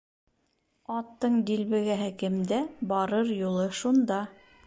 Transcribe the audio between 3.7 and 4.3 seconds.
шунда.